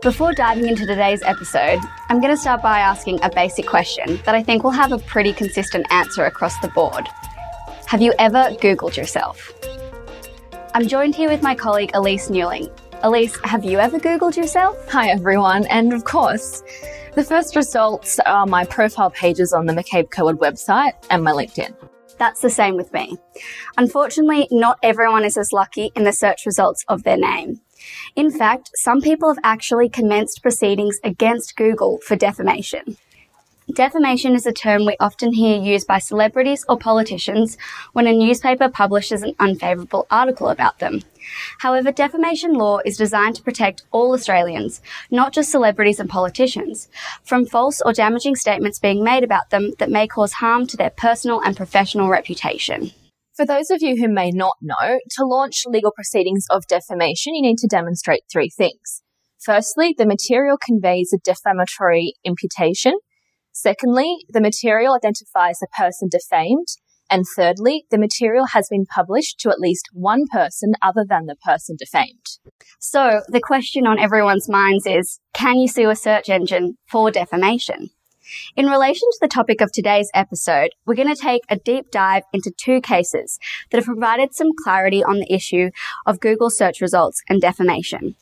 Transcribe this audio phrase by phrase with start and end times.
[0.00, 4.32] Before diving into today's episode, I'm going to start by asking a basic question that
[4.32, 7.08] I think will have a pretty consistent answer across the board.
[7.86, 9.52] Have you ever Googled yourself?
[10.72, 12.70] I'm joined here with my colleague Elise Newling.
[13.02, 14.78] Elise, have you ever Googled yourself?
[14.88, 15.66] Hi, everyone.
[15.66, 16.62] And of course,
[17.16, 21.74] the first results are my profile pages on the McCabe Curwood website and my LinkedIn.
[22.18, 23.16] That's the same with me.
[23.76, 27.60] Unfortunately, not everyone is as lucky in the search results of their name.
[28.16, 32.96] In fact, some people have actually commenced proceedings against Google for defamation.
[33.72, 37.58] Defamation is a term we often hear used by celebrities or politicians
[37.92, 41.02] when a newspaper publishes an unfavourable article about them.
[41.58, 44.80] However, defamation law is designed to protect all Australians,
[45.10, 46.88] not just celebrities and politicians,
[47.22, 50.90] from false or damaging statements being made about them that may cause harm to their
[50.90, 52.92] personal and professional reputation.
[53.38, 57.42] For those of you who may not know, to launch legal proceedings of defamation, you
[57.42, 59.04] need to demonstrate three things.
[59.38, 62.94] Firstly, the material conveys a defamatory imputation.
[63.52, 66.66] Secondly, the material identifies the person defamed.
[67.08, 71.36] And thirdly, the material has been published to at least one person other than the
[71.36, 72.26] person defamed.
[72.80, 77.90] So the question on everyone's minds is, can you sue a search engine for defamation?
[78.56, 82.24] In relation to the topic of today's episode, we're going to take a deep dive
[82.32, 83.38] into two cases
[83.70, 85.70] that have provided some clarity on the issue
[86.06, 88.16] of Google search results and defamation.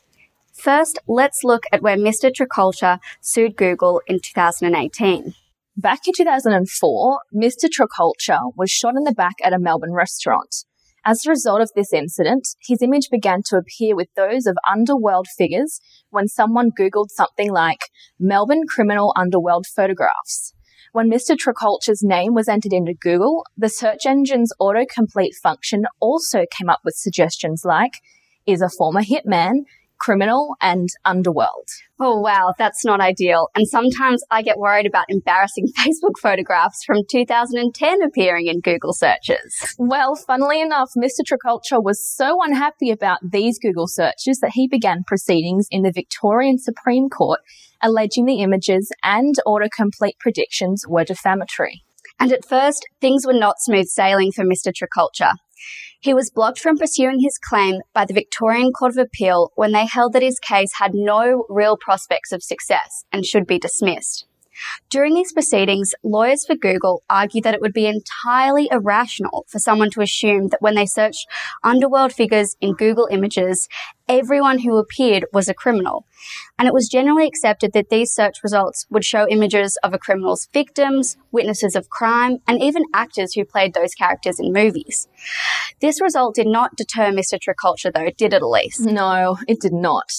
[0.53, 2.31] First, let's look at where Mr.
[2.31, 5.33] Trkulja sued Google in 2018.
[5.75, 7.69] Back in 2004, Mr.
[7.69, 10.65] Trkulja was shot in the back at a Melbourne restaurant.
[11.09, 15.25] As a result of this incident, his image began to appear with those of underworld
[15.37, 17.79] figures when someone Googled something like
[18.19, 20.53] Melbourne criminal underworld photographs.
[20.91, 21.37] When Mr.
[21.37, 26.95] Trkulja's name was entered into Google, the search engine's autocomplete function also came up with
[26.95, 27.93] suggestions like,
[28.45, 29.59] is a former hitman,
[29.99, 31.67] criminal and underworld.
[31.99, 33.49] Oh, wow, that's not ideal.
[33.55, 39.75] And sometimes I get worried about embarrassing Facebook photographs from 2010 appearing in Google searches.
[39.79, 41.21] Well, funnily enough, Mr.
[41.25, 46.57] Trkulja was so unhappy about these Google searches that he began proceedings in the Victorian
[46.59, 47.39] Supreme Court
[47.81, 51.83] alleging the images and autocomplete predictions were defamatory.
[52.19, 54.71] And at first, things were not smooth sailing for Mr.
[54.73, 55.33] Trkulja.
[55.99, 59.87] He was blocked from pursuing his claim by the Victorian Court of Appeal when they
[59.87, 64.26] held that his case had no real prospects of success and should be dismissed.
[64.89, 69.89] During these proceedings, lawyers for Google argued that it would be entirely irrational for someone
[69.91, 71.27] to assume that when they searched
[71.63, 73.67] underworld figures in Google images,
[74.07, 76.05] everyone who appeared was a criminal.
[76.57, 80.47] And it was generally accepted that these search results would show images of a criminal's
[80.53, 85.07] victims, witnesses of crime, and even actors who played those characters in movies.
[85.81, 87.37] This result did not deter Mr.
[87.39, 88.79] Trkulja, though, did it, Elise?
[88.79, 90.11] No, it did not.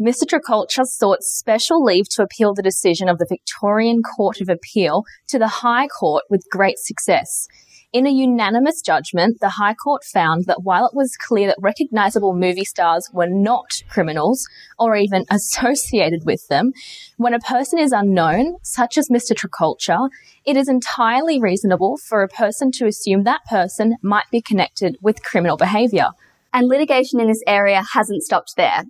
[0.00, 0.24] Mr.
[0.24, 5.38] Trkulja sought special leave to appeal the decision of the Victorian Court of Appeal to
[5.38, 7.46] the High Court with great success.
[7.92, 12.34] In a unanimous judgment, the High Court found that while it was clear that recognizable
[12.34, 14.48] movie stars were not criminals
[14.80, 16.72] or even associated with them,
[17.16, 19.32] when a person is unknown, such as Mr.
[19.32, 20.08] Trkulja,
[20.44, 25.22] it is entirely reasonable for a person to assume that person might be connected with
[25.22, 26.08] criminal behavior.
[26.52, 28.82] And litigation in this area hasn't stopped there.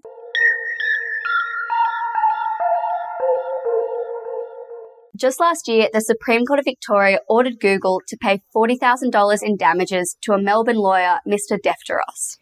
[5.17, 10.17] Just last year, the Supreme Court of Victoria ordered Google to pay $40,000 in damages
[10.23, 11.57] to a Melbourne lawyer, Mr.
[11.57, 12.37] Defteros.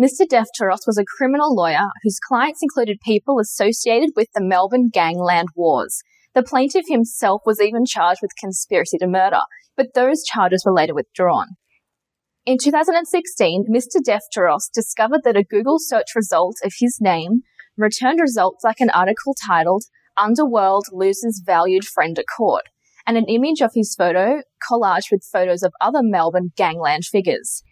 [0.00, 0.26] Mr.
[0.26, 6.02] Defteros was a criminal lawyer whose clients included people associated with the Melbourne gangland wars.
[6.34, 9.42] The plaintiff himself was even charged with conspiracy to murder,
[9.76, 11.48] but those charges were later withdrawn.
[12.46, 14.00] In 2016, Mr.
[14.02, 17.42] Defteros discovered that a Google search result of his name
[17.76, 19.84] returned results like an article titled
[20.16, 22.64] Underworld loses valued friend at court,
[23.06, 27.62] and an image of his photo collaged with photos of other Melbourne gangland figures.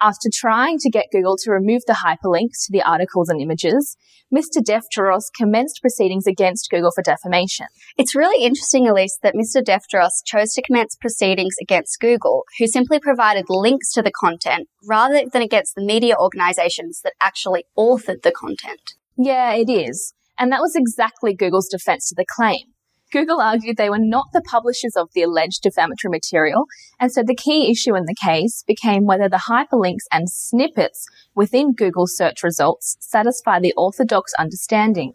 [0.00, 3.96] After trying to get Google to remove the hyperlinks to the articles and images,
[4.34, 4.60] Mr.
[4.60, 7.66] Defteros commenced proceedings against Google for defamation.
[7.96, 9.62] It's really interesting, Elise, that Mr.
[9.62, 15.22] Defteros chose to commence proceedings against Google, who simply provided links to the content rather
[15.32, 18.94] than against the media organizations that actually authored the content.
[19.16, 20.12] Yeah, it is.
[20.38, 22.72] And that was exactly Google's defense to the claim.
[23.12, 26.64] Google argued they were not the publishers of the alleged defamatory material,
[26.98, 31.72] and so the key issue in the case became whether the hyperlinks and snippets within
[31.72, 35.12] Google search results satisfy the orthodox understanding.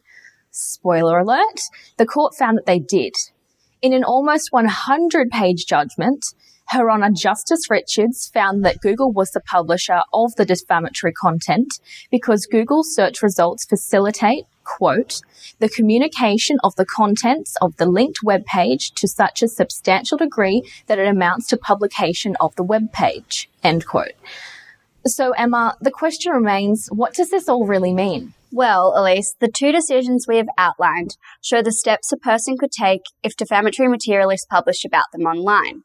[0.52, 1.60] Spoiler alert,
[1.98, 3.14] the court found that they did.
[3.82, 6.24] In an almost 100 page judgment,
[6.70, 11.74] her Honour Justice Richards found that Google was the publisher of the defamatory content
[12.10, 15.22] because Google search results facilitate quote,
[15.60, 20.64] the communication of the contents of the linked web page to such a substantial degree
[20.88, 24.14] that it amounts to publication of the web page, end quote.
[25.06, 28.34] So, Emma, the question remains what does this all really mean?
[28.52, 33.02] Well, Elise, the two decisions we have outlined show the steps a person could take
[33.24, 35.84] if defamatory material is published about them online.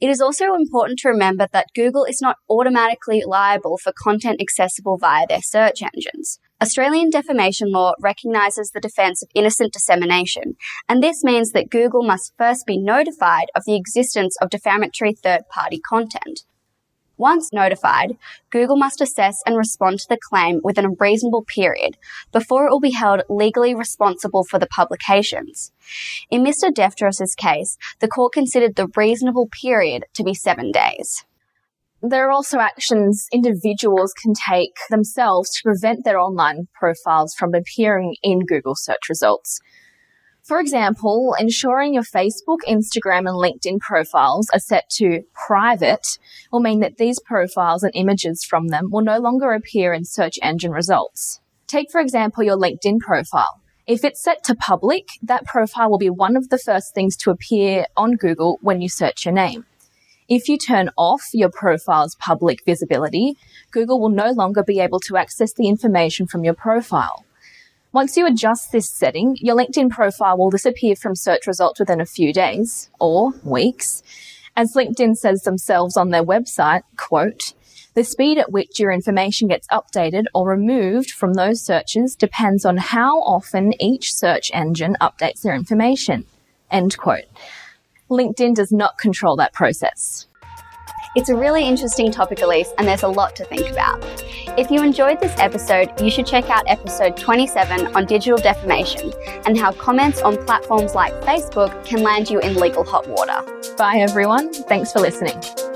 [0.00, 4.96] It is also important to remember that Google is not automatically liable for content accessible
[4.96, 6.38] via their search engines.
[6.60, 10.56] Australian defamation law recognises the defence of innocent dissemination,
[10.88, 15.42] and this means that Google must first be notified of the existence of defamatory third
[15.48, 16.40] party content.
[17.16, 18.16] Once notified,
[18.50, 21.96] Google must assess and respond to the claim within a reasonable period
[22.32, 25.72] before it will be held legally responsible for the publications.
[26.30, 26.72] In Mr.
[26.72, 31.24] Defteros' case, the court considered the reasonable period to be seven days.
[32.00, 38.14] There are also actions individuals can take themselves to prevent their online profiles from appearing
[38.22, 39.60] in Google search results.
[40.44, 46.18] For example, ensuring your Facebook, Instagram, and LinkedIn profiles are set to private
[46.52, 50.38] will mean that these profiles and images from them will no longer appear in search
[50.40, 51.40] engine results.
[51.66, 53.60] Take, for example, your LinkedIn profile.
[53.88, 57.30] If it's set to public, that profile will be one of the first things to
[57.30, 59.66] appear on Google when you search your name.
[60.28, 63.38] If you turn off your profile's public visibility,
[63.70, 67.24] Google will no longer be able to access the information from your profile.
[67.92, 72.06] Once you adjust this setting, your LinkedIn profile will disappear from search results within a
[72.06, 74.02] few days or weeks.
[74.54, 77.54] As LinkedIn says themselves on their website, quote,
[77.94, 82.76] the speed at which your information gets updated or removed from those searches depends on
[82.76, 86.26] how often each search engine updates their information.
[86.70, 87.24] End quote.
[88.10, 90.26] LinkedIn does not control that process.
[91.16, 94.04] It's a really interesting topic, Elise, and there's a lot to think about.
[94.58, 99.12] If you enjoyed this episode, you should check out episode 27 on digital defamation
[99.46, 103.42] and how comments on platforms like Facebook can land you in legal hot water.
[103.76, 104.52] Bye, everyone.
[104.52, 105.67] Thanks for listening.